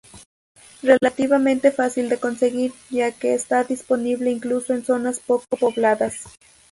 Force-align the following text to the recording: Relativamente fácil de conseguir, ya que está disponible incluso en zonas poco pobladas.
Relativamente 0.81 1.71
fácil 1.71 2.09
de 2.09 2.17
conseguir, 2.19 2.73
ya 2.89 3.11
que 3.11 3.35
está 3.35 3.63
disponible 3.63 4.31
incluso 4.31 4.73
en 4.73 4.83
zonas 4.83 5.19
poco 5.19 5.45
pobladas. 5.59 6.23